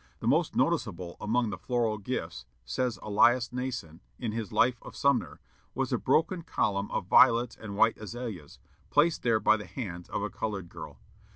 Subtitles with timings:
[0.19, 5.39] The most noticeable among the floral gifts, says Elias Nason, in his Life of Sumner,
[5.75, 8.57] "was a broken column of violets and white azaleas,
[8.89, 10.97] placed there by the hands of a colored girl.